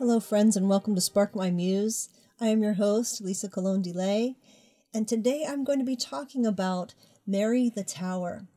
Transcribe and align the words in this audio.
Hello, 0.00 0.18
friends, 0.18 0.56
and 0.56 0.66
welcome 0.66 0.94
to 0.94 1.00
Spark 1.02 1.36
My 1.36 1.50
Muse. 1.50 2.08
I 2.40 2.46
am 2.46 2.62
your 2.62 2.72
host, 2.72 3.20
Lisa 3.20 3.50
Colon 3.50 3.82
Delay, 3.82 4.34
and 4.94 5.06
today 5.06 5.44
I'm 5.46 5.62
going 5.62 5.78
to 5.78 5.84
be 5.84 5.94
talking 5.94 6.46
about 6.46 6.94
Mary 7.26 7.68
the 7.68 7.84
Tower. 7.84 8.48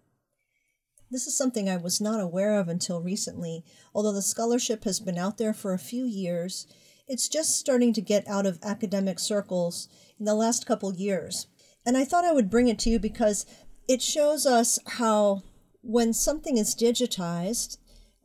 This 1.12 1.28
is 1.28 1.38
something 1.38 1.68
I 1.68 1.76
was 1.76 2.00
not 2.00 2.22
aware 2.22 2.58
of 2.58 2.70
until 2.70 3.02
recently. 3.02 3.66
Although 3.94 4.14
the 4.14 4.22
scholarship 4.22 4.86
has 4.86 5.02
been 5.02 5.18
out 5.18 5.38
there 5.38 5.54
for 5.54 5.74
a 5.74 5.78
few 5.78 6.06
years, 6.06 6.66
it's 7.10 7.28
just 7.28 7.58
starting 7.58 7.92
to 7.92 8.02
get 8.02 8.26
out 8.26 8.46
of 8.46 8.60
academic 8.64 9.20
circles 9.20 9.90
in 10.18 10.24
the 10.24 10.36
last 10.36 10.66
couple 10.66 10.96
years. 10.96 11.48
And 11.86 11.98
I 11.98 12.06
thought 12.06 12.24
I 12.24 12.32
would 12.32 12.50
bring 12.50 12.70
it 12.70 12.80
to 12.80 12.90
you 12.90 13.00
because 13.00 13.46
it 13.90 14.02
shows 14.02 14.46
us 14.46 14.80
how 14.88 15.44
when 15.82 16.14
something 16.14 16.56
is 16.56 16.74
digitized, 16.74 17.80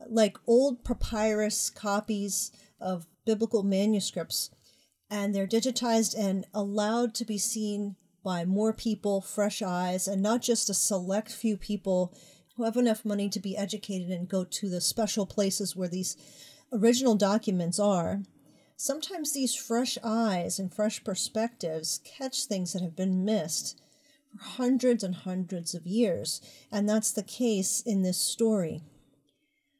like 0.07 0.37
old 0.47 0.85
papyrus 0.85 1.69
copies 1.69 2.53
of 2.79 3.07
biblical 3.25 3.63
manuscripts, 3.63 4.49
and 5.09 5.33
they're 5.33 5.47
digitized 5.47 6.15
and 6.17 6.45
allowed 6.53 7.13
to 7.15 7.25
be 7.25 7.37
seen 7.37 7.95
by 8.23 8.45
more 8.45 8.73
people, 8.73 9.21
fresh 9.21 9.61
eyes, 9.61 10.07
and 10.07 10.21
not 10.21 10.41
just 10.41 10.69
a 10.69 10.73
select 10.73 11.31
few 11.31 11.57
people 11.57 12.13
who 12.55 12.63
have 12.63 12.75
enough 12.75 13.05
money 13.05 13.29
to 13.29 13.39
be 13.39 13.55
educated 13.55 14.09
and 14.09 14.27
go 14.27 14.43
to 14.43 14.69
the 14.69 14.81
special 14.81 15.25
places 15.25 15.75
where 15.75 15.87
these 15.87 16.17
original 16.73 17.15
documents 17.15 17.79
are. 17.79 18.21
Sometimes 18.75 19.33
these 19.33 19.55
fresh 19.55 19.97
eyes 20.03 20.59
and 20.59 20.73
fresh 20.73 21.03
perspectives 21.03 22.01
catch 22.03 22.45
things 22.45 22.73
that 22.73 22.81
have 22.81 22.95
been 22.95 23.25
missed 23.25 23.79
for 24.31 24.43
hundreds 24.43 25.03
and 25.03 25.15
hundreds 25.15 25.73
of 25.73 25.87
years, 25.87 26.41
and 26.71 26.87
that's 26.87 27.11
the 27.11 27.23
case 27.23 27.81
in 27.85 28.03
this 28.03 28.19
story. 28.19 28.83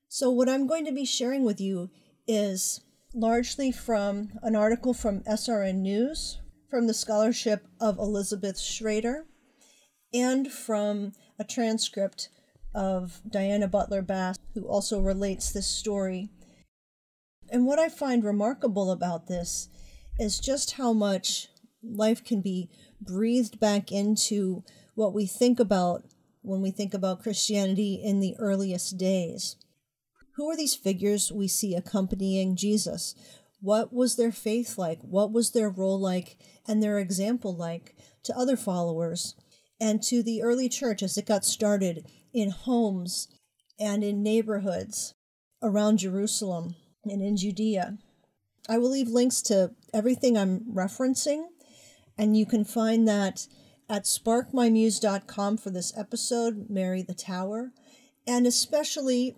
So, 0.07 0.29
what 0.29 0.49
I'm 0.49 0.65
going 0.65 0.85
to 0.85 0.91
be 0.91 1.05
sharing 1.05 1.43
with 1.43 1.61
you 1.61 1.89
is 2.27 2.81
largely 3.13 3.71
from 3.71 4.31
an 4.41 4.55
article 4.55 4.93
from 4.93 5.21
SRN 5.21 5.75
News, 5.75 6.39
from 6.69 6.87
the 6.87 6.93
scholarship 6.93 7.65
of 7.79 7.97
Elizabeth 7.97 8.59
Schrader, 8.59 9.25
and 10.13 10.51
from 10.51 11.13
a 11.39 11.43
transcript 11.43 12.29
of 12.73 13.21
Diana 13.29 13.67
Butler 13.67 14.01
Bass, 14.01 14.37
who 14.53 14.67
also 14.67 14.99
relates 14.99 15.51
this 15.51 15.67
story. 15.67 16.29
And 17.49 17.65
what 17.65 17.79
I 17.79 17.89
find 17.89 18.23
remarkable 18.23 18.91
about 18.91 19.27
this 19.27 19.69
is 20.19 20.39
just 20.39 20.73
how 20.73 20.93
much 20.93 21.47
life 21.83 22.23
can 22.23 22.41
be 22.41 22.69
breathed 23.01 23.59
back 23.59 23.91
into 23.91 24.63
what 24.95 25.13
we 25.13 25.25
think 25.25 25.59
about 25.59 26.03
when 26.41 26.61
we 26.61 26.71
think 26.71 26.93
about 26.93 27.23
Christianity 27.23 27.99
in 28.03 28.19
the 28.19 28.35
earliest 28.37 28.97
days. 28.97 29.55
Who 30.39 30.49
are 30.49 30.55
these 30.55 30.73
figures 30.73 31.33
we 31.33 31.49
see 31.49 31.75
accompanying 31.75 32.55
Jesus? 32.55 33.13
What 33.59 33.91
was 33.91 34.15
their 34.15 34.31
faith 34.31 34.77
like? 34.77 35.01
What 35.01 35.33
was 35.33 35.51
their 35.51 35.69
role 35.69 35.99
like 35.99 36.37
and 36.65 36.81
their 36.81 36.97
example 36.97 37.53
like 37.53 37.97
to 38.23 38.37
other 38.37 38.55
followers 38.55 39.35
and 39.81 40.01
to 40.03 40.23
the 40.23 40.41
early 40.41 40.69
church 40.69 41.03
as 41.03 41.17
it 41.17 41.25
got 41.25 41.43
started 41.43 42.05
in 42.31 42.51
homes 42.51 43.27
and 43.77 44.01
in 44.01 44.23
neighborhoods 44.23 45.13
around 45.61 45.97
Jerusalem 45.97 46.75
and 47.03 47.21
in 47.21 47.35
Judea? 47.35 47.97
I 48.69 48.77
will 48.77 48.91
leave 48.91 49.09
links 49.09 49.41
to 49.41 49.71
everything 49.93 50.37
I'm 50.37 50.61
referencing, 50.73 51.47
and 52.17 52.37
you 52.37 52.45
can 52.45 52.63
find 52.63 53.05
that 53.09 53.45
at 53.89 54.05
sparkmymuse.com 54.05 55.57
for 55.57 55.69
this 55.69 55.91
episode, 55.97 56.69
Mary 56.69 57.01
the 57.01 57.13
Tower, 57.13 57.73
and 58.25 58.47
especially 58.47 59.35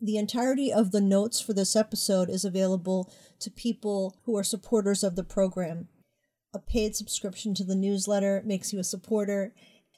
the 0.00 0.16
entirety 0.16 0.72
of 0.72 0.92
the 0.92 1.00
notes 1.00 1.40
for 1.40 1.52
this 1.52 1.76
episode 1.76 2.28
is 2.28 2.44
available 2.44 3.12
to 3.40 3.50
people 3.50 4.16
who 4.24 4.36
are 4.36 4.44
supporters 4.44 5.02
of 5.02 5.16
the 5.16 5.24
program. 5.24 5.88
A 6.54 6.58
paid 6.58 6.94
subscription 6.94 7.54
to 7.54 7.64
the 7.64 7.74
newsletter 7.74 8.42
makes 8.44 8.72
you 8.72 8.78
a 8.78 8.84
supporter. 8.84 9.54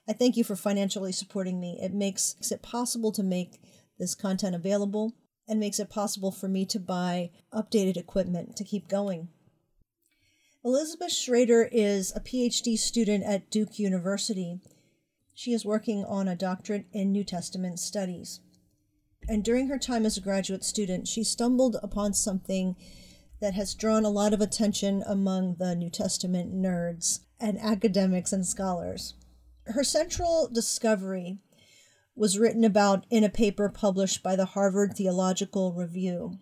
I 0.08 0.12
thank 0.12 0.36
you 0.36 0.44
for 0.44 0.56
financially 0.56 1.12
supporting 1.12 1.60
me. 1.60 1.78
It 1.82 1.92
makes 1.92 2.36
it 2.50 2.62
possible 2.62 3.12
to 3.12 3.22
make 3.22 3.60
this 3.98 4.14
content 4.14 4.54
available 4.54 5.14
and 5.48 5.60
makes 5.60 5.78
it 5.78 5.90
possible 5.90 6.32
for 6.32 6.48
me 6.48 6.64
to 6.66 6.80
buy 6.80 7.30
updated 7.52 7.96
equipment 7.96 8.56
to 8.56 8.64
keep 8.64 8.88
going. 8.88 9.28
Elizabeth 10.64 11.12
Schrader 11.12 11.68
is 11.70 12.12
a 12.16 12.20
PhD 12.20 12.76
student 12.76 13.24
at 13.24 13.50
Duke 13.50 13.78
University. 13.78 14.60
She 15.34 15.52
is 15.52 15.64
working 15.64 16.04
on 16.04 16.26
a 16.26 16.34
doctorate 16.34 16.86
in 16.92 17.12
New 17.12 17.22
Testament 17.22 17.78
studies 17.78 18.40
and 19.28 19.44
during 19.44 19.68
her 19.68 19.78
time 19.78 20.06
as 20.06 20.16
a 20.16 20.20
graduate 20.20 20.64
student, 20.64 21.08
she 21.08 21.24
stumbled 21.24 21.76
upon 21.82 22.14
something 22.14 22.76
that 23.40 23.54
has 23.54 23.74
drawn 23.74 24.04
a 24.04 24.10
lot 24.10 24.32
of 24.32 24.40
attention 24.40 25.02
among 25.06 25.56
the 25.58 25.74
New 25.74 25.90
Testament 25.90 26.54
nerds 26.54 27.20
and 27.38 27.58
academics 27.60 28.32
and 28.32 28.46
scholars. 28.46 29.14
Her 29.66 29.84
central 29.84 30.48
discovery 30.52 31.38
was 32.14 32.38
written 32.38 32.64
about 32.64 33.04
in 33.10 33.24
a 33.24 33.28
paper 33.28 33.68
published 33.68 34.22
by 34.22 34.36
the 34.36 34.46
Harvard 34.46 34.96
Theological 34.96 35.72
Review, 35.72 36.38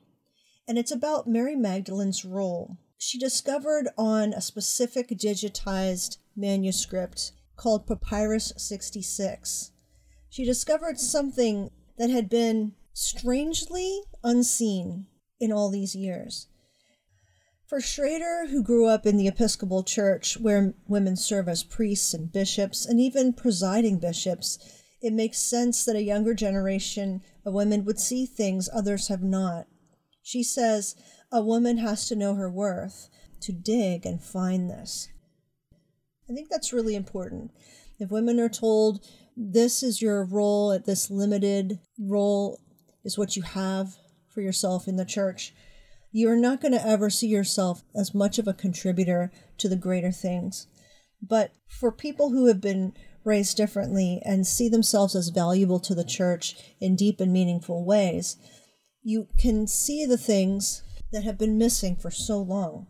and 0.69 0.79
it's 0.79 0.93
about 0.93 1.27
Mary 1.27 1.57
Magdalene's 1.57 2.25
role. 2.25 2.79
She 2.97 3.19
discovered 3.19 3.89
on 3.99 4.33
a 4.33 4.41
specific 4.41 5.09
digitized 5.09 6.19
manuscript 6.37 7.33
called 7.57 7.87
Papyrus 7.87 8.53
66. 8.57 9.73
She 10.29 10.45
discovered 10.45 10.99
something 10.99 11.71
that 11.99 12.11
had 12.11 12.29
been 12.29 12.73
strangely 12.93 14.03
unseen 14.23 15.07
in 15.41 15.53
all 15.53 15.71
these 15.71 15.95
years. 15.95 16.49
For 17.67 17.81
Schrader, 17.81 18.47
who 18.51 18.63
grew 18.63 18.87
up 18.87 19.07
in 19.07 19.17
the 19.17 19.27
Episcopal 19.27 19.83
Church, 19.83 20.39
where 20.39 20.75
women 20.87 21.17
serve 21.17 21.49
as 21.49 21.65
priests 21.65 22.13
and 22.15 22.31
bishops, 22.31 22.85
and 22.85 23.01
even 23.01 23.33
presiding 23.33 23.99
bishops, 23.99 24.59
it 25.01 25.13
makes 25.13 25.39
sense 25.39 25.85
that 25.85 25.97
a 25.97 26.03
younger 26.03 26.35
generation 26.35 27.23
of 27.45 27.55
women 27.55 27.85
would 27.85 27.99
see 27.99 28.27
things 28.27 28.69
others 28.73 29.09
have 29.09 29.23
not. 29.23 29.67
She 30.23 30.43
says 30.43 30.95
a 31.33 31.43
woman 31.43 31.79
has 31.79 32.07
to 32.09 32.17
know 32.17 32.35
her 32.35 32.51
worth 32.51 33.09
to 33.41 33.53
dig 33.53 34.07
and 34.07 34.23
find 34.23 34.71
this. 34.71 35.09
I 36.31 36.33
think 36.33 36.49
that's 36.49 36.73
really 36.73 36.95
important. 36.95 37.51
If 37.99 38.11
women 38.11 38.41
are 38.41 38.49
told 38.49 39.07
this 39.37 39.83
is 39.83 40.03
your 40.03 40.25
role 40.25 40.73
at 40.73 40.87
this 40.87 41.11
limited 41.11 41.79
role 41.99 42.59
is 43.05 43.19
what 43.19 43.37
you 43.37 43.43
have 43.43 43.97
for 44.31 44.41
yourself 44.41 44.89
in 44.89 44.97
the 44.97 45.05
church, 45.05 45.55
you're 46.13 46.37
not 46.37 46.61
going 46.61 46.73
to 46.73 46.87
ever 46.87 47.11
see 47.11 47.27
yourself 47.27 47.83
as 47.95 48.15
much 48.15 48.39
of 48.39 48.47
a 48.47 48.55
contributor 48.55 49.33
to 49.59 49.69
the 49.69 49.77
greater 49.77 50.13
things. 50.13 50.67
But 51.21 51.53
for 51.69 51.91
people 51.91 52.31
who 52.31 52.47
have 52.47 52.61
been 52.61 52.93
raised 53.25 53.57
differently 53.57 54.21
and 54.25 54.47
see 54.47 54.69
themselves 54.69 55.17
as 55.17 55.31
valuable 55.31 55.81
to 55.81 55.95
the 55.95 56.05
church 56.05 56.57
in 56.81 56.95
deep 56.95 57.21
and 57.21 57.33
meaningful 57.33 57.85
ways, 57.85 58.37
you 59.03 59.29
can 59.39 59.67
see 59.67 60.05
the 60.05 60.19
things 60.19 60.83
that 61.13 61.25
have 61.25 61.39
been 61.39 61.59
missing 61.59 61.97
for 61.97 62.11
so 62.11 62.39
long. 62.39 62.87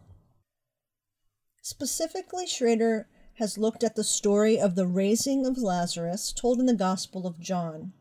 Specifically, 1.62 2.46
Schrader 2.46 3.08
has 3.38 3.58
looked 3.58 3.82
at 3.82 3.96
the 3.96 4.04
story 4.04 4.58
of 4.58 4.74
the 4.74 4.86
raising 4.86 5.44
of 5.44 5.58
Lazarus 5.58 6.32
told 6.32 6.60
in 6.60 6.66
the 6.66 6.74
Gospel 6.74 7.26
of 7.26 7.40
John. 7.40 7.92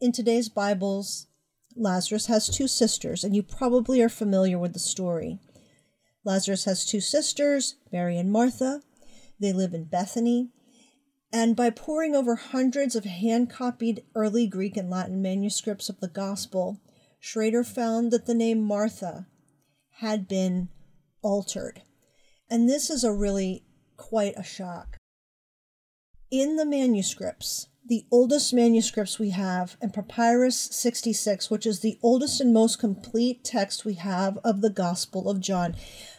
In 0.00 0.10
today's 0.10 0.48
Bibles, 0.48 1.26
Lazarus 1.76 2.26
has 2.26 2.48
two 2.48 2.66
sisters, 2.66 3.24
and 3.24 3.36
you 3.36 3.42
probably 3.42 4.00
are 4.00 4.08
familiar 4.08 4.58
with 4.58 4.72
the 4.72 4.78
story. 4.78 5.38
Lazarus 6.24 6.64
has 6.64 6.86
two 6.86 7.00
sisters, 7.00 7.76
Mary 7.92 8.16
and 8.16 8.32
Martha. 8.32 8.80
They 9.38 9.52
live 9.52 9.74
in 9.74 9.84
Bethany. 9.84 10.50
And 11.32 11.56
by 11.56 11.70
poring 11.70 12.14
over 12.14 12.36
hundreds 12.36 12.96
of 12.96 13.04
hand 13.04 13.50
copied 13.50 14.04
early 14.14 14.46
Greek 14.46 14.76
and 14.76 14.88
Latin 14.88 15.20
manuscripts 15.20 15.88
of 15.88 16.00
the 16.00 16.08
Gospel, 16.08 16.80
Schrader 17.20 17.64
found 17.64 18.10
that 18.12 18.26
the 18.26 18.34
name 18.34 18.62
Martha 18.62 19.26
had 19.98 20.28
been 20.28 20.68
altered. 21.22 21.82
And 22.48 22.68
this 22.68 22.88
is 22.88 23.04
a 23.04 23.12
really 23.12 23.64
quite 23.96 24.34
a 24.36 24.42
shock. 24.42 24.96
In 26.30 26.56
the 26.56 26.66
manuscripts, 26.66 27.68
the 27.86 28.06
oldest 28.10 28.54
manuscripts 28.54 29.18
we 29.18 29.30
have, 29.30 29.76
and 29.80 29.92
Papyrus 29.92 30.58
66, 30.58 31.50
which 31.50 31.66
is 31.66 31.80
the 31.80 31.98
oldest 32.02 32.40
and 32.40 32.52
most 32.52 32.78
complete 32.78 33.44
text 33.44 33.84
we 33.84 33.94
have 33.94 34.38
of 34.38 34.62
the 34.62 34.70
Gospel 34.70 35.28
of 35.28 35.40
John, 35.40 35.76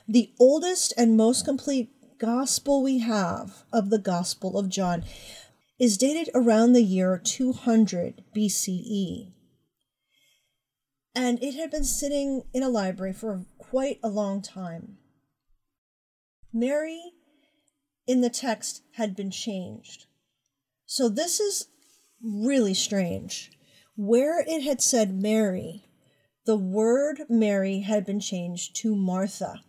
the 0.07 0.31
oldest 0.39 0.93
and 0.95 1.17
most 1.17 1.43
complete 1.43 1.91
gospel 2.19 2.83
we 2.83 2.99
have 2.99 3.63
of 3.73 3.89
the 3.89 3.97
Gospel 3.97 4.59
of 4.59 4.69
John, 4.69 5.03
is 5.79 5.97
dated 5.97 6.29
around 6.35 6.73
the 6.73 6.83
year 6.83 7.19
200 7.23 8.23
BCE. 8.35 9.31
And 11.15 11.41
it 11.41 11.55
had 11.55 11.71
been 11.71 11.83
sitting 11.83 12.43
in 12.53 12.61
a 12.61 12.69
library 12.69 13.13
for 13.13 13.45
quite 13.57 13.99
a 14.03 14.09
long 14.09 14.41
time. 14.41 14.97
Mary 16.53 17.01
in 18.07 18.21
the 18.21 18.29
text 18.29 18.83
had 18.93 19.15
been 19.15 19.31
changed. 19.31 20.05
So 20.85 21.09
this 21.09 21.39
is 21.39 21.67
really 22.21 22.73
strange. 22.73 23.51
Where 23.95 24.43
it 24.47 24.63
had 24.63 24.81
said 24.81 25.21
Mary 25.21 25.85
the 26.45 26.55
word 26.55 27.23
Mary 27.27 27.79
had 27.79 28.05
been 28.05 28.19
changed 28.19 28.75
to 28.75 28.95
Martha. 28.95 29.61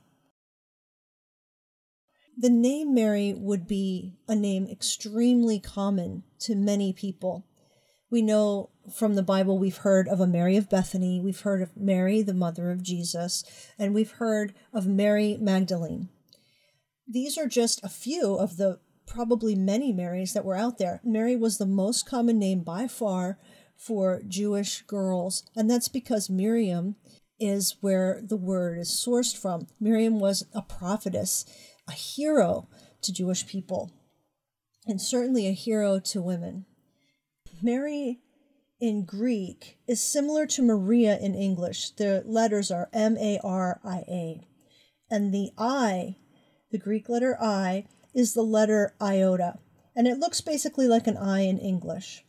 The 2.36 2.50
name 2.50 2.94
Mary 2.94 3.32
would 3.32 3.66
be 3.66 4.18
a 4.28 4.34
name 4.34 4.66
extremely 4.70 5.58
common 5.58 6.22
to 6.40 6.54
many 6.54 6.92
people. 6.92 7.46
We 8.10 8.20
know 8.20 8.68
from 8.94 9.14
the 9.14 9.22
Bible 9.22 9.58
we've 9.58 9.78
heard 9.78 10.06
of 10.06 10.20
a 10.20 10.26
Mary 10.26 10.58
of 10.58 10.68
Bethany, 10.68 11.18
we've 11.18 11.40
heard 11.40 11.62
of 11.62 11.74
Mary, 11.74 12.20
the 12.20 12.34
mother 12.34 12.70
of 12.70 12.82
Jesus, 12.82 13.42
and 13.78 13.94
we've 13.94 14.12
heard 14.12 14.52
of 14.74 14.86
Mary 14.86 15.38
Magdalene. 15.40 16.10
These 17.08 17.38
are 17.38 17.46
just 17.46 17.82
a 17.84 17.88
few 17.88 18.34
of 18.34 18.56
the 18.56 18.80
probably 19.06 19.54
many 19.54 19.92
Marys 19.92 20.32
that 20.32 20.44
were 20.44 20.56
out 20.56 20.78
there. 20.78 21.00
Mary 21.04 21.36
was 21.36 21.58
the 21.58 21.66
most 21.66 22.08
common 22.08 22.38
name 22.38 22.60
by 22.60 22.88
far 22.88 23.38
for 23.76 24.22
Jewish 24.26 24.82
girls, 24.82 25.44
and 25.54 25.70
that's 25.70 25.88
because 25.88 26.28
Miriam 26.28 26.96
is 27.38 27.76
where 27.80 28.20
the 28.22 28.36
word 28.36 28.78
is 28.78 28.88
sourced 28.88 29.36
from. 29.36 29.66
Miriam 29.78 30.18
was 30.18 30.46
a 30.52 30.62
prophetess, 30.62 31.44
a 31.86 31.92
hero 31.92 32.68
to 33.02 33.12
Jewish 33.12 33.46
people, 33.46 33.92
and 34.86 35.00
certainly 35.00 35.46
a 35.46 35.52
hero 35.52 36.00
to 36.00 36.22
women. 36.22 36.64
Mary 37.62 38.20
in 38.80 39.04
Greek 39.04 39.78
is 39.86 40.00
similar 40.00 40.46
to 40.46 40.62
Maria 40.62 41.18
in 41.18 41.34
English. 41.34 41.90
The 41.92 42.22
letters 42.26 42.70
are 42.70 42.90
M 42.92 43.16
A 43.18 43.38
R 43.42 43.80
I 43.84 44.04
A. 44.08 44.46
And 45.10 45.32
the 45.32 45.50
I, 45.56 46.16
the 46.76 46.82
Greek 46.82 47.08
letter 47.08 47.38
I, 47.40 47.86
is 48.14 48.34
the 48.34 48.42
letter 48.42 48.94
iota. 49.00 49.58
And 49.94 50.06
it 50.06 50.18
looks 50.18 50.42
basically 50.42 50.86
like 50.86 51.06
an 51.06 51.16
I 51.16 51.40
in 51.40 51.58
English. 51.58 52.22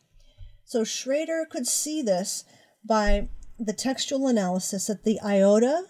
So 0.64 0.86
Schrader 0.86 1.46
could 1.50 1.68
see 1.68 2.02
this 2.02 2.46
by 2.88 3.28
the 3.60 3.74
textual 3.74 4.28
analysis 4.28 4.88
that 4.88 5.04
the 5.04 5.20
iota, 5.22 5.84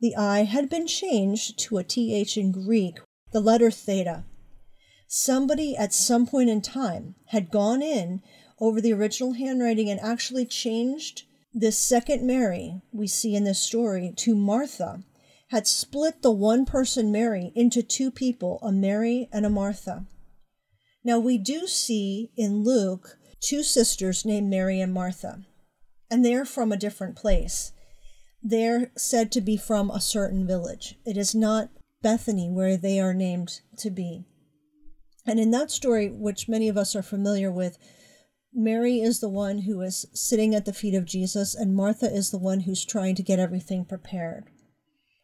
the 0.00 0.14
I, 0.14 0.44
had 0.44 0.70
been 0.70 0.86
changed 0.86 1.58
to 1.60 1.78
a 1.78 1.84
TH 1.84 2.36
in 2.36 2.52
Greek, 2.52 3.00
the 3.32 3.40
letter 3.40 3.72
theta. 3.72 4.24
Somebody 5.08 5.76
at 5.76 5.92
some 5.92 6.28
point 6.28 6.48
in 6.48 6.62
time 6.62 7.16
had 7.30 7.50
gone 7.50 7.82
in 7.82 8.22
over 8.60 8.80
the 8.80 8.92
original 8.92 9.32
handwriting 9.32 9.90
and 9.90 9.98
actually 9.98 10.46
changed 10.46 11.24
this 11.52 11.76
second 11.76 12.24
Mary 12.24 12.82
we 12.92 13.08
see 13.08 13.34
in 13.34 13.42
this 13.42 13.60
story 13.60 14.12
to 14.18 14.36
Martha, 14.36 15.02
had 15.50 15.66
split 15.66 16.22
the 16.22 16.30
one 16.30 16.66
person 16.66 17.12
Mary 17.12 17.52
into 17.54 17.82
two 17.82 18.10
people, 18.10 18.58
a 18.62 18.72
Mary 18.72 19.28
and 19.32 19.46
a 19.46 19.50
Martha. 19.50 20.06
Now 21.04 21.18
we 21.18 21.38
do 21.38 21.66
see 21.66 22.32
in 22.36 22.64
Luke 22.64 23.16
two 23.40 23.62
sisters 23.62 24.24
named 24.24 24.50
Mary 24.50 24.80
and 24.80 24.92
Martha, 24.92 25.44
and 26.10 26.24
they're 26.24 26.44
from 26.44 26.72
a 26.72 26.76
different 26.76 27.16
place. 27.16 27.72
They're 28.42 28.90
said 28.96 29.30
to 29.32 29.40
be 29.40 29.56
from 29.56 29.90
a 29.90 30.00
certain 30.00 30.46
village. 30.46 30.96
It 31.04 31.16
is 31.16 31.34
not 31.34 31.70
Bethany 32.02 32.50
where 32.50 32.76
they 32.76 33.00
are 33.00 33.14
named 33.14 33.60
to 33.78 33.90
be. 33.90 34.24
And 35.26 35.40
in 35.40 35.50
that 35.52 35.70
story, 35.70 36.08
which 36.08 36.48
many 36.48 36.68
of 36.68 36.76
us 36.76 36.94
are 36.94 37.02
familiar 37.02 37.50
with, 37.50 37.78
Mary 38.52 39.00
is 39.00 39.20
the 39.20 39.28
one 39.28 39.58
who 39.58 39.80
is 39.80 40.06
sitting 40.12 40.54
at 40.54 40.64
the 40.64 40.72
feet 40.72 40.94
of 40.94 41.04
Jesus, 41.04 41.54
and 41.54 41.74
Martha 41.74 42.06
is 42.06 42.30
the 42.30 42.38
one 42.38 42.60
who's 42.60 42.84
trying 42.84 43.14
to 43.16 43.22
get 43.22 43.38
everything 43.38 43.84
prepared. 43.84 44.50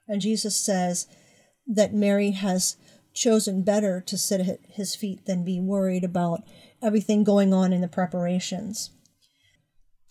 And 0.08 0.20
Jesus 0.20 0.56
says 0.56 1.06
that 1.66 1.94
Mary 1.94 2.32
has 2.32 2.76
chosen 3.14 3.62
better 3.62 4.00
to 4.00 4.18
sit 4.18 4.40
at 4.40 4.60
his 4.68 4.94
feet 4.94 5.26
than 5.26 5.44
be 5.44 5.60
worried 5.60 6.04
about 6.04 6.42
everything 6.82 7.24
going 7.24 7.52
on 7.52 7.72
in 7.72 7.80
the 7.80 7.88
preparations. 7.88 8.90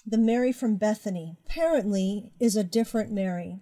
The 0.06 0.18
Mary 0.18 0.52
from 0.52 0.78
Bethany 0.78 1.38
apparently 1.46 2.32
is 2.40 2.56
a 2.56 2.64
different 2.64 3.12
Mary. 3.12 3.60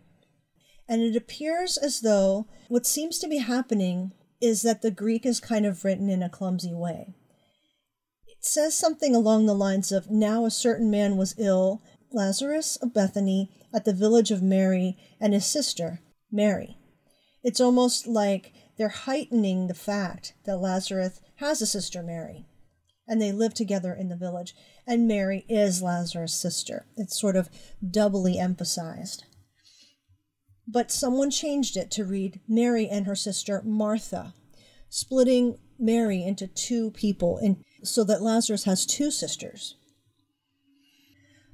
And 0.87 1.01
it 1.01 1.15
appears 1.15 1.77
as 1.77 2.01
though 2.01 2.47
what 2.67 2.85
seems 2.85 3.19
to 3.19 3.27
be 3.27 3.37
happening 3.37 4.13
is 4.41 4.61
that 4.61 4.81
the 4.81 4.91
Greek 4.91 5.25
is 5.25 5.39
kind 5.39 5.65
of 5.65 5.83
written 5.83 6.09
in 6.09 6.23
a 6.23 6.29
clumsy 6.29 6.73
way. 6.73 7.13
It 8.27 8.45
says 8.45 8.75
something 8.75 9.13
along 9.13 9.45
the 9.45 9.53
lines 9.53 9.91
of 9.91 10.09
Now 10.09 10.45
a 10.45 10.51
certain 10.51 10.89
man 10.89 11.17
was 11.17 11.35
ill, 11.37 11.83
Lazarus 12.11 12.77
of 12.77 12.93
Bethany, 12.93 13.51
at 13.73 13.85
the 13.85 13.93
village 13.93 14.31
of 14.31 14.41
Mary 14.41 14.97
and 15.19 15.33
his 15.33 15.45
sister, 15.45 15.99
Mary. 16.31 16.77
It's 17.43 17.61
almost 17.61 18.07
like 18.07 18.53
they're 18.77 18.89
heightening 18.89 19.67
the 19.67 19.73
fact 19.73 20.33
that 20.45 20.57
Lazarus 20.57 21.21
has 21.35 21.61
a 21.61 21.65
sister, 21.65 22.03
Mary 22.03 22.45
and 23.09 23.19
they 23.19 23.31
live 23.31 23.55
together 23.55 23.91
in 23.91 24.07
the 24.07 24.15
village. 24.15 24.55
And 24.85 25.07
Mary 25.07 25.43
is 25.49 25.81
Lazarus' 25.81 26.39
sister. 26.39 26.85
It's 26.95 27.19
sort 27.19 27.35
of 27.35 27.49
doubly 27.89 28.37
emphasized. 28.37 29.25
But 30.67 30.91
someone 30.91 31.31
changed 31.31 31.75
it 31.75 31.89
to 31.91 32.05
read 32.05 32.39
Mary 32.47 32.87
and 32.87 33.07
her 33.07 33.15
sister 33.15 33.63
Martha, 33.65 34.35
splitting 34.89 35.57
Mary 35.79 36.23
into 36.23 36.45
two 36.45 36.91
people, 36.91 37.57
so 37.83 38.03
that 38.03 38.21
Lazarus 38.21 38.65
has 38.65 38.85
two 38.85 39.09
sisters. 39.09 39.75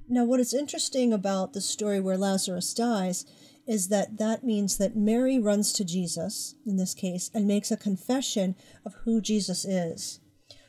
Now, 0.10 0.26
what 0.26 0.42
is 0.42 0.54
interesting 0.54 1.14
about 1.14 1.54
the 1.54 1.62
story 1.62 2.02
where 2.02 2.18
Lazarus 2.18 2.74
dies 2.74 3.26
is 3.68 3.88
that 3.88 4.18
that 4.18 4.44
means 4.44 4.78
that 4.78 4.96
Mary 4.96 5.40
runs 5.40 5.74
to 5.74 5.84
Jesus, 5.84 6.56
in 6.66 6.78
this 6.78 6.94
case, 6.94 7.32
and 7.34 7.48
makes 7.48 7.72
a 7.72 7.78
confession 7.78 8.56
of 8.86 8.94
who 9.04 9.22
Jesus 9.22 9.66
is 9.66 10.20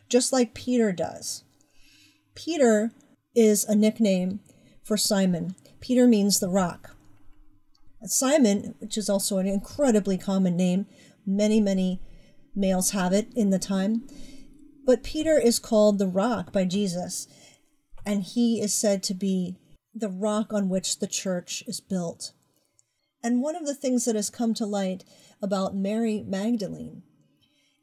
just 0.08 0.32
like 0.32 0.54
Peter 0.54 0.92
does. 0.92 1.44
Peter 2.34 2.92
is 3.34 3.64
a 3.64 3.74
nickname 3.74 4.40
for 4.82 4.96
Simon. 4.96 5.54
Peter 5.80 6.06
means 6.06 6.38
the 6.38 6.48
rock. 6.48 6.96
Simon, 8.04 8.74
which 8.78 8.96
is 8.96 9.08
also 9.08 9.38
an 9.38 9.46
incredibly 9.46 10.16
common 10.16 10.56
name, 10.56 10.86
many, 11.26 11.60
many 11.60 12.00
males 12.54 12.90
have 12.90 13.12
it 13.12 13.28
in 13.34 13.50
the 13.50 13.58
time. 13.58 14.06
But 14.84 15.02
Peter 15.02 15.38
is 15.38 15.58
called 15.58 15.98
the 15.98 16.06
rock 16.06 16.52
by 16.52 16.66
Jesus, 16.66 17.26
and 18.04 18.22
he 18.22 18.60
is 18.60 18.72
said 18.72 19.02
to 19.04 19.14
be 19.14 19.56
the 19.92 20.08
rock 20.08 20.52
on 20.52 20.68
which 20.68 21.00
the 21.00 21.08
church 21.08 21.64
is 21.66 21.80
built. 21.80 22.32
And 23.26 23.42
one 23.42 23.56
of 23.56 23.66
the 23.66 23.74
things 23.74 24.04
that 24.04 24.14
has 24.14 24.30
come 24.30 24.54
to 24.54 24.64
light 24.64 25.02
about 25.42 25.74
Mary 25.74 26.22
Magdalene 26.24 27.02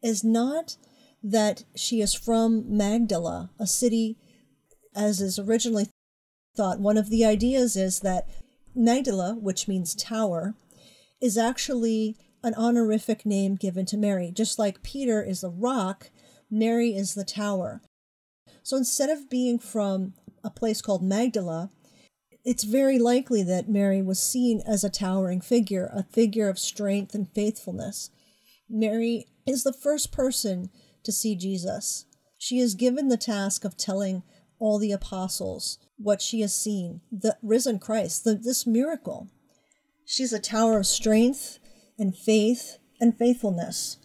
is 0.02 0.24
not 0.24 0.78
that 1.22 1.66
she 1.76 2.00
is 2.00 2.14
from 2.14 2.64
Magdala, 2.78 3.50
a 3.60 3.68
city, 3.68 4.18
as 4.96 5.20
is 5.20 5.38
originally 5.38 5.90
thought. 6.56 6.80
One 6.80 6.98
of 6.98 7.10
the 7.10 7.26
ideas 7.26 7.76
is 7.76 8.00
that 8.00 8.30
Magdala, 8.74 9.36
which 9.36 9.68
means 9.68 9.94
tower, 9.96 10.56
is 11.20 11.38
actually 11.38 12.16
an 12.42 12.54
honorific 12.54 13.26
name 13.26 13.56
given 13.56 13.86
to 13.88 13.98
Mary. 13.98 14.32
Just 14.34 14.58
like 14.58 14.82
Peter 14.82 15.22
is 15.22 15.42
the 15.42 15.50
rock, 15.50 16.10
Mary 16.50 16.96
is 16.96 17.16
the 17.16 17.26
tower. 17.26 17.82
So 18.62 18.78
instead 18.78 19.10
of 19.10 19.30
being 19.30 19.60
from 19.60 20.14
a 20.42 20.50
place 20.50 20.82
called 20.82 21.04
Magdala, 21.04 21.70
it's 22.44 22.64
very 22.64 23.00
likely 23.00 23.42
that 23.44 23.70
Mary 23.70 24.02
was 24.02 24.22
seen 24.22 24.62
as 24.68 24.84
a 24.84 24.90
towering 24.90 25.42
figure, 25.42 25.90
a 25.94 26.04
figure 26.04 26.50
of 26.50 26.60
strength 26.60 27.16
and 27.16 27.30
faithfulness. 27.34 28.10
Mary 28.70 29.28
is 29.46 29.64
the 29.64 29.74
first 29.74 30.12
person 30.12 30.70
to 31.04 31.12
see 31.12 31.36
Jesus. 31.36 32.06
She 32.38 32.60
is 32.60 32.76
given 32.76 33.08
the 33.08 33.18
task 33.18 33.64
of 33.64 33.78
telling 33.78 34.24
all 34.60 34.78
the 34.78 34.92
apostles 34.92 35.78
what 35.98 36.22
she 36.22 36.42
has 36.42 36.56
seen, 36.56 37.02
the 37.12 37.38
risen 37.42 37.80
Christ, 37.80 38.24
the, 38.24 38.36
this 38.36 38.68
miracle. 38.68 39.30
She's 40.06 40.34
a 40.34 40.40
tower 40.40 40.80
of 40.80 40.86
strength 40.86 41.60
and 41.98 42.16
faith 42.16 42.78
and 43.00 43.18
faithfulness. 43.18 43.98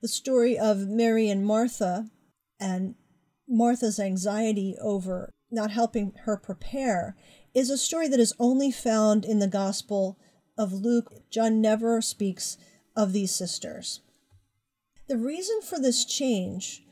The 0.00 0.08
story 0.08 0.58
of 0.58 0.88
Mary 0.88 1.28
and 1.28 1.44
Martha 1.44 2.10
and 2.58 2.94
Martha's 3.48 4.00
anxiety 4.00 4.76
over 4.80 5.34
not 5.50 5.70
helping 5.70 6.12
her 6.24 6.36
prepare 6.36 7.16
is 7.54 7.70
a 7.70 7.78
story 7.78 8.08
that 8.08 8.20
is 8.20 8.34
only 8.38 8.70
found 8.70 9.24
in 9.24 9.38
the 9.38 9.46
Gospel 9.46 10.18
of 10.58 10.72
Luke. 10.72 11.12
John 11.30 11.60
never 11.60 12.00
speaks 12.00 12.58
of 12.96 13.12
these 13.12 13.34
sisters. 13.34 14.00
The 15.08 15.16
reason 15.16 15.60
for 15.62 15.78
this 15.78 16.04
change, 16.04 16.82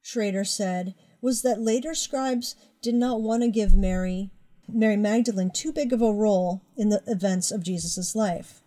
Schrader 0.00 0.44
said, 0.44 0.94
was 1.20 1.42
that 1.42 1.60
later 1.60 1.94
scribes 1.94 2.54
did 2.80 2.94
not 2.94 3.20
want 3.20 3.42
to 3.42 3.50
give 3.50 3.74
Mary, 3.74 4.30
Mary 4.68 4.96
Magdalene, 4.96 5.50
too 5.50 5.72
big 5.72 5.92
of 5.92 6.00
a 6.00 6.12
role 6.12 6.62
in 6.76 6.90
the 6.90 7.02
events 7.06 7.50
of 7.50 7.64
Jesus' 7.64 8.14
life. 8.14 8.60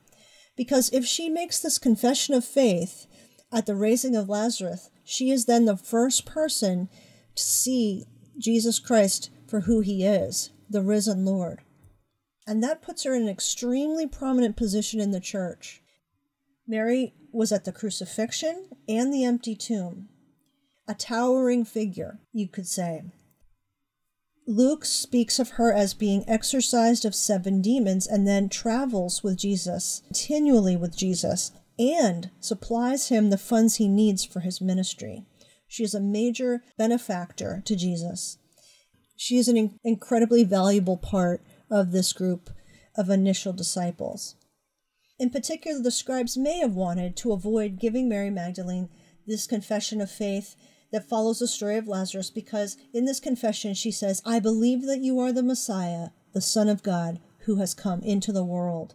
Because 0.58 0.90
if 0.92 1.06
she 1.06 1.30
makes 1.30 1.60
this 1.60 1.80
confession 1.80 2.36
of 2.36 2.44
faith 2.44 3.08
at 3.54 3.66
the 3.66 3.76
raising 3.76 4.16
of 4.16 4.28
Lazarus, 4.28 4.90
she 5.04 5.32
is 5.32 5.46
then 5.46 5.66
the 5.66 5.78
first 5.78 6.26
person 6.26 6.90
to 7.36 7.44
see 7.44 8.06
Jesus 8.42 8.80
Christ 8.80 9.30
for 9.48 9.62
who 9.62 9.82
he 9.82 10.06
is, 10.06 10.52
the 10.70 10.82
risen 10.82 11.26
Lord. 11.26 11.62
And 12.48 12.64
that 12.64 12.82
puts 12.82 13.04
her 13.04 13.14
in 13.14 13.24
an 13.24 13.30
extremely 13.30 14.08
prominent 14.08 14.58
position 14.58 15.00
in 15.00 15.12
the 15.12 15.20
church. 15.20 15.82
Mary 16.68 17.14
was 17.32 17.52
at 17.52 17.66
the 17.66 17.72
crucifixion 17.72 18.68
and 18.88 19.14
the 19.14 19.24
empty 19.24 19.56
tomb, 19.56 20.10
a 20.88 20.94
towering 20.94 21.64
figure, 21.64 22.20
you 22.34 22.48
could 22.48 22.68
say. 22.68 23.04
Luke 24.48 24.86
speaks 24.86 25.40
of 25.40 25.52
her 25.52 25.72
as 25.72 25.94
being 25.94 26.28
exorcised 26.28 27.06
of 27.06 27.14
seven 27.14 27.62
demons 27.62 28.08
and 28.08 28.28
then 28.28 28.50
travels 28.50 29.24
with 29.24 29.38
Jesus, 29.38 30.02
continually 30.08 30.76
with 30.76 30.98
Jesus, 30.98 31.52
and 31.78 32.32
supplies 32.40 33.10
him 33.10 33.30
the 33.30 33.38
funds 33.38 33.76
he 33.76 33.88
needs 33.88 34.26
for 34.26 34.40
his 34.42 34.60
ministry. 34.60 35.26
She 35.72 35.86
is 35.86 35.94
a 35.94 36.02
major 36.02 36.66
benefactor 36.78 37.64
to 37.64 37.78
Jesus. 37.78 38.38
She 39.16 39.38
is 39.38 39.48
an 39.48 39.56
in- 39.56 39.80
incredibly 39.86 40.44
valuable 40.44 40.98
part 40.98 41.42
of 41.70 41.94
this 41.94 42.12
group 42.12 42.50
of 42.98 43.10
initial 43.10 43.54
disciples. 43.54 44.36
In 45.18 45.30
particular, 45.30 45.82
the 45.82 45.90
scribes 45.90 46.36
may 46.36 46.60
have 46.60 46.76
wanted 46.76 47.16
to 47.18 47.32
avoid 47.32 47.80
giving 47.80 48.10
Mary 48.10 48.30
Magdalene 48.30 48.90
this 49.26 49.48
confession 49.48 50.02
of 50.02 50.12
faith 50.12 50.58
that 50.92 51.08
follows 51.08 51.40
the 51.40 51.48
story 51.48 51.78
of 51.78 51.88
Lazarus 51.88 52.30
because 52.30 52.76
in 52.94 53.06
this 53.06 53.22
confession 53.22 53.74
she 53.74 53.92
says, 53.92 54.22
I 54.26 54.42
believe 54.42 54.86
that 54.88 55.00
you 55.00 55.22
are 55.22 55.32
the 55.32 55.42
Messiah, 55.42 56.10
the 56.34 56.42
Son 56.42 56.68
of 56.68 56.84
God, 56.84 57.22
who 57.46 57.56
has 57.56 57.74
come 57.74 58.02
into 58.02 58.34
the 58.34 58.44
world. 58.44 58.94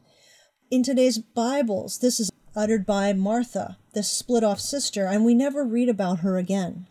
In 0.71 0.83
today's 0.83 1.17
Bibles, 1.17 2.01
this 2.01 2.21
is 2.21 2.31
uttered 2.57 2.87
by 2.87 3.13
Martha, 3.13 3.77
the 3.93 4.03
split 4.03 4.43
off 4.43 4.59
sister, 4.59 5.07
and 5.07 5.25
we 5.25 5.35
never 5.35 5.65
read 5.65 5.89
about 5.89 6.21
her 6.21 6.39
again. 6.39 6.87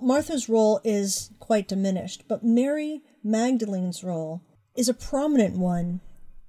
Martha's 0.00 0.48
role 0.48 0.80
is 0.84 1.30
quite 1.40 1.68
diminished, 1.68 2.24
but 2.28 2.44
Mary 2.44 3.02
Magdalene's 3.22 4.04
role 4.04 4.42
is 4.76 4.88
a 4.88 4.94
prominent 4.94 5.58
one 5.58 6.00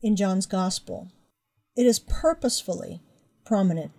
in 0.02 0.16
John's 0.16 0.46
Gospel. 0.46 1.10
It 1.76 1.86
is 1.86 2.00
purposefully 2.00 3.02
prominent. 3.46 3.92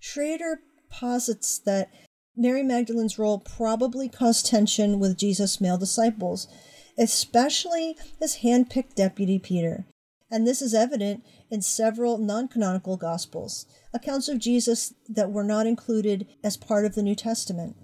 Schrader 0.00 0.60
posits 0.90 1.58
that 1.60 1.90
Mary 2.36 2.62
Magdalene's 2.62 3.18
role 3.18 3.38
probably 3.38 4.08
caused 4.08 4.46
tension 4.46 4.98
with 4.98 5.18
Jesus' 5.18 5.60
male 5.60 5.78
disciples, 5.78 6.48
especially 6.98 7.96
his 8.18 8.36
hand-picked 8.36 8.96
deputy 8.96 9.38
Peter. 9.38 9.84
And 10.30 10.46
this 10.46 10.62
is 10.62 10.74
evident 10.74 11.24
in 11.52 11.60
several 11.60 12.16
non 12.16 12.48
canonical 12.48 12.96
Gospels, 12.96 13.66
accounts 13.92 14.26
of 14.26 14.38
Jesus 14.38 14.94
that 15.06 15.30
were 15.30 15.44
not 15.44 15.66
included 15.66 16.26
as 16.42 16.56
part 16.56 16.86
of 16.86 16.94
the 16.94 17.02
New 17.02 17.14
Testament. 17.14 17.76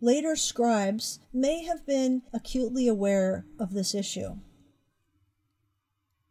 Later 0.00 0.36
scribes 0.36 1.18
may 1.32 1.64
have 1.64 1.84
been 1.84 2.22
acutely 2.32 2.86
aware 2.86 3.44
of 3.58 3.74
this 3.74 3.92
issue. 3.92 4.36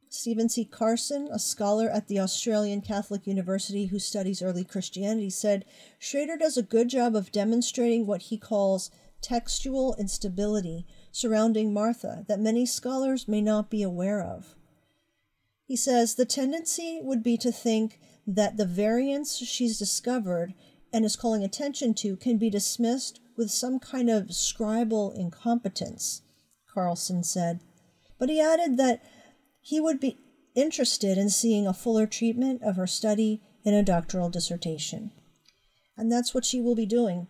Stephen 0.10 0.48
C. 0.48 0.63
Carlson, 0.63 1.27
a 1.29 1.38
scholar 1.38 1.89
at 1.89 2.08
the 2.08 2.22
Australian 2.22 2.79
Catholic 2.79 3.27
University 3.27 3.88
who 3.88 4.00
studies 4.00 4.41
early 4.41 4.63
Christianity, 4.63 5.29
said 5.29 5.65
Schrader 6.00 6.38
does 6.38 6.56
a 6.56 6.63
good 6.63 6.88
job 6.88 7.17
of 7.17 7.34
demonstrating 7.34 8.08
what 8.08 8.24
he 8.24 8.38
calls 8.38 8.89
textual 9.22 9.94
instability 10.00 10.88
surrounding 11.12 11.74
Martha 11.74 12.24
that 12.29 12.39
many 12.39 12.65
scholars 12.65 13.27
may 13.27 13.41
not 13.41 13.70
be 13.70 13.84
aware 13.84 14.22
of. 14.22 14.56
He 15.68 15.76
says 15.76 16.16
the 16.16 16.26
tendency 16.26 17.02
would 17.04 17.22
be 17.22 17.36
to 17.38 17.52
think 17.52 18.00
that 18.26 18.56
the 18.56 18.66
variance 18.66 19.38
she's 19.38 19.78
discovered 19.78 20.54
and 20.94 21.04
is 21.04 21.18
calling 21.18 21.44
attention 21.44 21.94
to 21.96 22.16
can 22.16 22.38
be 22.38 22.50
dismissed 22.50 23.20
with 23.36 23.52
some 23.52 23.78
kind 23.78 24.10
of 24.10 24.28
scribal 24.28 25.14
incompetence, 25.14 26.22
Carlson 26.74 27.22
said. 27.22 27.60
But 28.18 28.30
he 28.30 28.40
added 28.40 28.78
that 28.78 29.04
he 29.60 29.82
would 29.82 30.00
be 30.00 30.18
interested 30.56 31.18
in 31.18 31.30
seeing 31.30 31.68
a 31.68 31.74
fuller 31.74 32.08
treatment 32.08 32.64
of 32.64 32.78
her 32.78 32.88
study 32.88 33.42
in 33.66 33.74
a 33.74 33.84
doctoral 33.84 34.30
dissertation. 34.30 35.12
And 35.98 36.10
that's 36.10 36.34
what 36.34 36.46
she 36.46 36.62
will 36.62 36.76
be 36.76 36.86
doing. 36.86 37.28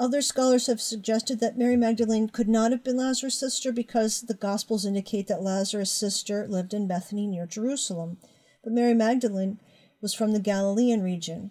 Other 0.00 0.22
scholars 0.22 0.68
have 0.68 0.80
suggested 0.80 1.40
that 1.40 1.58
Mary 1.58 1.76
Magdalene 1.76 2.28
could 2.28 2.48
not 2.48 2.70
have 2.70 2.84
been 2.84 2.96
Lazarus' 2.96 3.34
sister 3.38 3.72
because 3.72 4.20
the 4.20 4.34
Gospels 4.34 4.86
indicate 4.86 5.26
that 5.26 5.42
Lazarus' 5.42 5.90
sister 5.90 6.46
lived 6.46 6.72
in 6.72 6.86
Bethany 6.86 7.26
near 7.26 7.46
Jerusalem, 7.46 8.18
but 8.62 8.72
Mary 8.72 8.94
Magdalene 8.94 9.58
was 10.00 10.14
from 10.14 10.32
the 10.32 10.38
Galilean 10.38 11.02
region, 11.02 11.50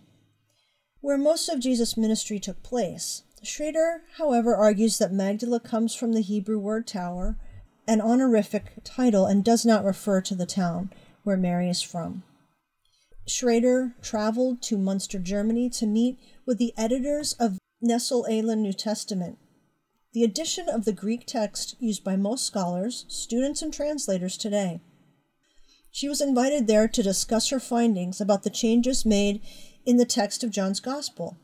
where 1.01 1.18
most 1.18 1.50
of 1.50 1.60
Jesus' 1.60 1.98
ministry 1.98 2.39
took 2.39 2.63
place. 2.63 3.24
Schrader, 3.44 4.04
however, 4.16 4.56
argues 4.56 4.98
that 4.98 5.12
Magdala 5.12 5.60
comes 5.60 5.94
from 5.94 6.13
the 6.13 6.22
Hebrew 6.22 6.58
word 6.58 6.88
tower, 6.88 7.38
an 7.86 8.00
honorific 8.00 8.75
title, 8.86 9.25
and 9.25 9.44
does 9.44 9.66
not 9.66 9.84
refer 9.84 10.22
to 10.22 10.36
the 10.36 10.46
town 10.46 10.89
where 11.24 11.38
Mary 11.38 11.70
is 11.70 11.82
from. 11.82 12.24
Schrader 13.27 13.94
traveled 14.01 14.62
to 14.63 14.77
Munster, 14.77 15.20
Germany 15.20 15.70
to 15.72 15.86
meet 15.86 16.18
with 16.46 16.60
the 16.60 16.74
editors 16.77 17.34
of 17.34 17.60
Nestle 17.79 18.25
Aland 18.27 18.63
New 18.63 18.74
Testament. 18.74 19.38
The 20.12 20.24
edition 20.24 20.67
of 20.67 20.86
the 20.86 20.93
Greek 20.93 21.27
text 21.27 21.75
used 21.79 22.03
by 22.03 22.15
most 22.15 22.43
scholars, 22.43 23.05
students, 23.07 23.62
and 23.62 23.72
translators 23.72 24.36
today. 24.36 24.81
She 25.91 26.10
was 26.10 26.19
invited 26.19 26.65
there 26.65 26.88
to 26.88 27.03
discuss 27.03 27.50
her 27.50 27.60
findings 27.60 28.19
about 28.19 28.41
the 28.41 28.50
changes 28.50 29.05
made 29.05 29.41
in 29.86 29.98
the 29.98 30.05
text 30.05 30.43
of 30.43 30.50
John's 30.50 30.79
Gospel, 30.79 31.38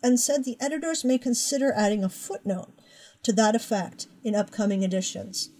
and 0.00 0.20
said 0.20 0.44
the 0.44 0.56
editors 0.60 1.04
may 1.04 1.18
consider 1.18 1.72
adding 1.72 2.04
a 2.04 2.08
footnote 2.08 2.70
to 3.24 3.32
that 3.32 3.56
effect 3.56 4.06
in 4.22 4.36
upcoming 4.36 4.84
editions. 4.84 5.50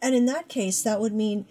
And 0.00 0.14
in 0.14 0.24
that 0.26 0.48
case, 0.48 0.82
that 0.82 1.00
would 1.00 1.12
mean 1.12 1.46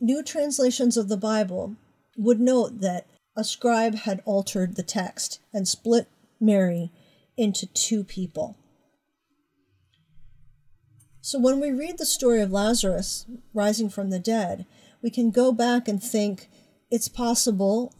new 0.00 0.22
translations 0.22 0.96
of 0.96 1.08
the 1.08 1.16
Bible 1.16 1.74
would 2.16 2.38
note 2.38 2.80
that 2.80 3.08
a 3.36 3.42
scribe 3.42 3.96
had 3.96 4.22
altered 4.24 4.76
the 4.76 4.84
text 4.84 5.40
and 5.52 5.66
split 5.66 6.06
Mary 6.40 6.92
into 7.36 7.66
two 7.66 8.04
people. 8.04 8.56
So 11.20 11.38
when 11.38 11.60
we 11.60 11.70
read 11.70 11.98
the 11.98 12.06
story 12.06 12.40
of 12.40 12.50
Lazarus 12.50 13.26
rising 13.52 13.90
from 13.90 14.10
the 14.10 14.18
dead, 14.18 14.66
we 15.02 15.10
can 15.10 15.30
go 15.30 15.52
back 15.52 15.86
and 15.86 16.02
think 16.02 16.48
it's 16.90 17.08
possible 17.08 17.94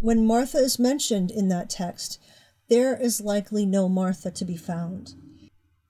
when 0.00 0.26
Martha 0.26 0.58
is 0.58 0.78
mentioned 0.78 1.30
in 1.30 1.48
that 1.48 1.70
text, 1.70 2.18
there 2.68 3.00
is 3.00 3.20
likely 3.20 3.64
no 3.64 3.88
Martha 3.88 4.30
to 4.32 4.44
be 4.44 4.56
found. 4.56 5.14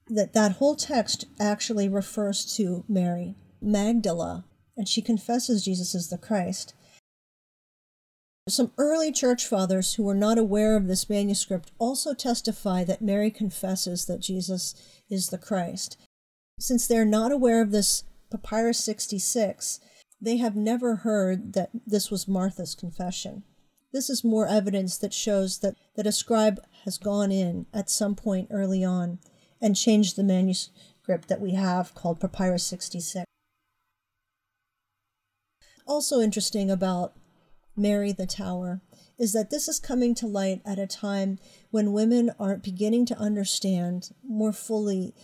That 0.08 0.34
that 0.34 0.52
whole 0.52 0.76
text 0.76 1.24
actually 1.40 1.88
refers 1.88 2.44
to 2.56 2.84
Mary 2.88 3.36
Magdala, 3.62 4.44
and 4.76 4.86
she 4.86 5.00
confesses 5.00 5.64
Jesus 5.64 5.94
is 5.94 6.10
the 6.10 6.18
Christ. 6.18 6.74
Some 8.52 8.72
early 8.76 9.12
church 9.12 9.46
fathers 9.46 9.94
who 9.94 10.02
were 10.02 10.14
not 10.14 10.36
aware 10.36 10.76
of 10.76 10.86
this 10.86 11.08
manuscript 11.08 11.70
also 11.78 12.12
testify 12.12 12.84
that 12.84 13.00
Mary 13.00 13.30
confesses 13.30 14.04
that 14.04 14.20
Jesus 14.20 14.74
is 15.08 15.28
the 15.28 15.38
Christ. 15.38 15.96
Since 16.60 16.86
they're 16.86 17.06
not 17.06 17.32
aware 17.32 17.62
of 17.62 17.70
this 17.70 18.04
Papyrus 18.30 18.84
66, 18.84 19.80
they 20.20 20.36
have 20.36 20.54
never 20.54 20.96
heard 20.96 21.54
that 21.54 21.70
this 21.86 22.10
was 22.10 22.28
Martha's 22.28 22.74
confession. 22.74 23.42
This 23.90 24.10
is 24.10 24.22
more 24.22 24.46
evidence 24.46 24.98
that 24.98 25.14
shows 25.14 25.60
that, 25.60 25.76
that 25.96 26.06
a 26.06 26.12
scribe 26.12 26.62
has 26.84 26.98
gone 26.98 27.32
in 27.32 27.64
at 27.72 27.88
some 27.88 28.14
point 28.14 28.48
early 28.50 28.84
on 28.84 29.18
and 29.62 29.74
changed 29.74 30.14
the 30.14 30.22
manuscript 30.22 31.28
that 31.28 31.40
we 31.40 31.54
have 31.54 31.94
called 31.94 32.20
Papyrus 32.20 32.64
66. 32.64 33.24
Also 35.86 36.20
interesting 36.20 36.70
about 36.70 37.14
Mary 37.76 38.12
the 38.12 38.26
Tower 38.26 38.80
is 39.18 39.32
that 39.32 39.50
this 39.50 39.68
is 39.68 39.80
coming 39.80 40.14
to 40.16 40.26
light 40.26 40.60
at 40.64 40.78
a 40.78 40.86
time 40.86 41.38
when 41.70 41.92
women 41.92 42.30
are 42.38 42.56
beginning 42.56 43.06
to 43.06 43.18
understand 43.18 44.10
more 44.24 44.52
fully 44.52 45.14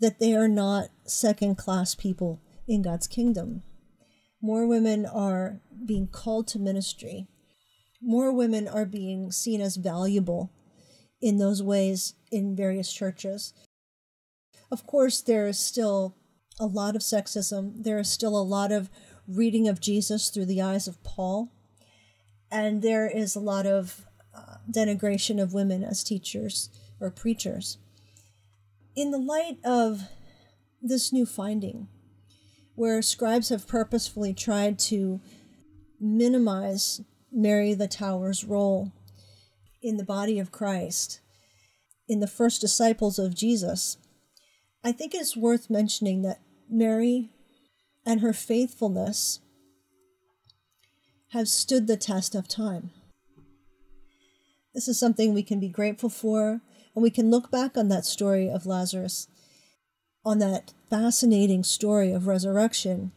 that 0.00 0.18
they 0.18 0.34
are 0.34 0.48
not 0.48 0.88
second 1.04 1.56
class 1.56 1.94
people 1.94 2.40
in 2.66 2.82
God's 2.82 3.06
kingdom. 3.06 3.62
More 4.40 4.66
women 4.66 5.06
are 5.06 5.60
being 5.86 6.08
called 6.08 6.48
to 6.48 6.58
ministry. 6.58 7.28
More 8.00 8.32
women 8.32 8.66
are 8.66 8.86
being 8.86 9.30
seen 9.30 9.60
as 9.60 9.76
valuable 9.76 10.52
in 11.20 11.38
those 11.38 11.62
ways 11.62 12.14
in 12.32 12.56
various 12.56 12.92
churches. 12.92 13.54
Of 14.72 14.86
course, 14.86 15.20
there 15.20 15.46
is 15.46 15.58
still 15.58 16.16
a 16.58 16.66
lot 16.66 16.96
of 16.96 17.02
sexism. 17.02 17.84
There 17.84 17.98
is 17.98 18.10
still 18.10 18.36
a 18.36 18.42
lot 18.42 18.72
of 18.72 18.90
reading 19.28 19.68
of 19.68 19.80
Jesus 19.80 20.30
through 20.30 20.46
the 20.46 20.60
eyes 20.60 20.88
of 20.88 21.02
Paul 21.04 21.52
and 22.52 22.82
there 22.82 23.08
is 23.08 23.34
a 23.34 23.40
lot 23.40 23.66
of 23.66 24.04
uh, 24.36 24.56
denigration 24.70 25.42
of 25.42 25.54
women 25.54 25.82
as 25.82 26.04
teachers 26.04 26.68
or 27.00 27.10
preachers. 27.10 27.78
In 28.94 29.10
the 29.10 29.18
light 29.18 29.56
of 29.64 30.02
this 30.82 31.12
new 31.12 31.24
finding, 31.24 31.88
where 32.74 33.00
scribes 33.00 33.48
have 33.48 33.66
purposefully 33.66 34.34
tried 34.34 34.78
to 34.78 35.20
minimize 35.98 37.00
Mary 37.32 37.72
the 37.72 37.88
Tower's 37.88 38.44
role 38.44 38.92
in 39.80 39.96
the 39.96 40.04
body 40.04 40.38
of 40.38 40.52
Christ, 40.52 41.20
in 42.06 42.20
the 42.20 42.26
first 42.26 42.60
disciples 42.60 43.18
of 43.18 43.34
Jesus, 43.34 43.96
I 44.84 44.92
think 44.92 45.14
it's 45.14 45.36
worth 45.36 45.70
mentioning 45.70 46.20
that 46.22 46.42
Mary 46.68 47.30
and 48.04 48.20
her 48.20 48.32
faithfulness 48.34 49.40
have 51.32 51.48
stood 51.48 51.86
the 51.86 51.96
test 51.96 52.34
of 52.34 52.46
time. 52.46 52.90
This 54.74 54.88
is 54.88 54.98
something 54.98 55.32
we 55.32 55.42
can 55.42 55.60
be 55.60 55.68
grateful 55.68 56.08
for, 56.08 56.60
and 56.94 57.02
we 57.02 57.10
can 57.10 57.30
look 57.30 57.50
back 57.50 57.76
on 57.76 57.88
that 57.88 58.04
story 58.04 58.48
of 58.48 58.66
Lazarus 58.66 59.28
on 60.24 60.38
that 60.38 60.72
fascinating 60.88 61.64
story 61.64 62.12
of 62.12 62.26
resurrection 62.26 63.12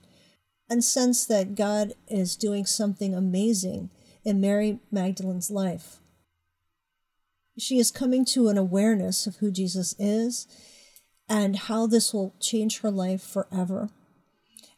and 0.69 0.83
sense 0.83 1.25
that 1.25 1.55
God 1.55 1.93
is 2.07 2.35
doing 2.35 2.65
something 2.65 3.13
amazing 3.13 3.89
in 4.23 4.41
Mary 4.41 4.79
Magdalene's 4.91 5.51
life. 5.51 5.97
She 7.57 7.77
is 7.77 7.91
coming 7.91 8.25
to 8.25 8.49
an 8.49 8.57
awareness 8.57 9.27
of 9.27 9.37
who 9.37 9.51
Jesus 9.51 9.95
is 9.99 10.47
and 11.29 11.55
how 11.55 11.87
this 11.87 12.13
will 12.13 12.33
change 12.39 12.79
her 12.79 12.91
life 12.91 13.21
forever. 13.21 13.89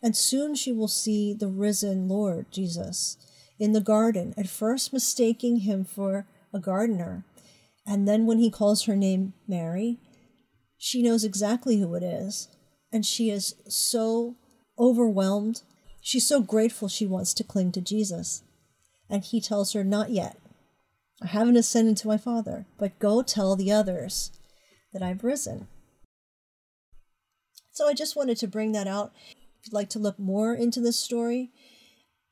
And 0.04 0.16
soon 0.16 0.54
she 0.54 0.72
will 0.72 0.88
see 0.88 1.34
the 1.34 1.48
risen 1.48 2.08
Lord 2.08 2.52
Jesus 2.52 3.18
in 3.60 3.74
the 3.74 3.82
garden, 3.82 4.34
at 4.38 4.48
first 4.48 4.94
mistaking 4.94 5.60
him 5.60 5.84
for 5.84 6.26
a 6.54 6.60
gardener. 6.60 7.24
And 7.86 8.08
then 8.08 8.26
when 8.26 8.40
he 8.40 8.52
calls 8.52 8.84
her 8.84 8.96
name 8.96 9.34
Mary, 9.48 9.98
she 10.78 11.02
knows 11.02 11.24
exactly 11.24 11.80
who 11.80 11.96
it 11.96 12.04
is. 12.04 12.50
And 12.92 13.06
she 13.06 13.30
is 13.30 13.56
so 13.68 14.36
overwhelmed. 14.78 15.64
She's 16.02 16.28
so 16.28 16.42
grateful 16.42 16.88
she 16.88 17.06
wants 17.06 17.34
to 17.36 17.44
cling 17.44 17.72
to 17.74 17.82
Jesus. 17.82 18.44
And 19.10 19.24
he 19.24 19.42
tells 19.42 19.74
her, 19.74 19.84
Not 19.84 20.12
yet. 20.12 20.38
I 21.22 21.28
haven't 21.28 21.58
ascended 21.58 21.98
to 21.98 22.08
my 22.08 22.18
Father, 22.18 22.68
but 22.78 23.00
go 23.00 23.24
tell 23.24 23.56
the 23.56 23.72
others 23.72 24.32
that 24.94 25.02
I've 25.02 25.24
risen. 25.24 25.68
So 27.72 27.88
I 27.88 27.94
just 27.94 28.16
wanted 28.16 28.38
to 28.38 28.48
bring 28.48 28.72
that 28.74 28.88
out. 28.88 29.14
If 29.30 29.68
you'd 29.68 29.74
like 29.74 29.90
to 29.90 30.00
look 30.00 30.20
more 30.20 30.54
into 30.54 30.80
this 30.80 30.98
story 30.98 31.52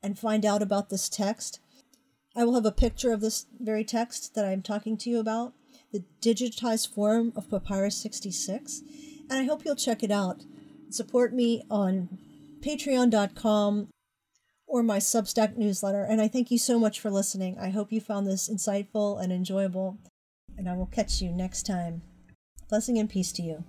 and 0.02 0.18
find 0.18 0.44
out 0.44 0.62
about 0.62 0.88
this 0.88 1.08
text, 1.08 1.60
I 2.36 2.44
will 2.44 2.54
have 2.54 2.66
a 2.66 2.72
picture 2.72 3.12
of 3.12 3.20
this 3.20 3.46
very 3.58 3.84
text 3.84 4.34
that 4.34 4.44
I'm 4.44 4.62
talking 4.62 4.96
to 4.98 5.10
you 5.10 5.18
about, 5.18 5.54
the 5.92 6.04
digitized 6.20 6.92
form 6.92 7.32
of 7.34 7.48
Papyrus 7.48 7.96
66, 7.96 8.82
and 9.30 9.38
I 9.38 9.44
hope 9.44 9.64
you'll 9.64 9.74
check 9.74 10.02
it 10.02 10.10
out. 10.10 10.44
Support 10.90 11.32
me 11.34 11.62
on 11.70 12.18
patreon.com 12.60 13.88
or 14.66 14.82
my 14.82 14.98
Substack 14.98 15.56
newsletter, 15.56 16.02
and 16.02 16.20
I 16.20 16.28
thank 16.28 16.50
you 16.50 16.58
so 16.58 16.78
much 16.78 17.00
for 17.00 17.10
listening. 17.10 17.56
I 17.58 17.70
hope 17.70 17.92
you 17.92 18.00
found 18.00 18.26
this 18.26 18.50
insightful 18.50 19.22
and 19.22 19.32
enjoyable, 19.32 19.98
and 20.58 20.68
I 20.68 20.76
will 20.76 20.86
catch 20.86 21.22
you 21.22 21.32
next 21.32 21.64
time. 21.64 22.02
Blessing 22.68 22.98
and 22.98 23.08
peace 23.08 23.32
to 23.32 23.42
you. 23.42 23.64